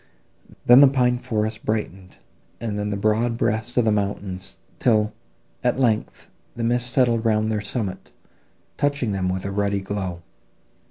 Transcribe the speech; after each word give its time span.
Then, 0.65 0.81
the 0.81 0.87
pine 0.87 1.19
forests 1.19 1.59
brightened, 1.63 2.17
and 2.59 2.75
then 2.75 2.89
the 2.89 2.97
broad 2.97 3.37
breast 3.37 3.77
of 3.77 3.85
the 3.85 3.91
mountains, 3.91 4.57
till, 4.79 5.13
at 5.63 5.79
length, 5.79 6.27
the 6.55 6.63
mist 6.63 6.89
settled 6.89 7.23
round 7.23 7.51
their 7.51 7.61
summit, 7.61 8.11
touching 8.77 9.11
them 9.11 9.29
with 9.29 9.45
a 9.45 9.51
ruddy 9.51 9.79
glow. 9.81 10.23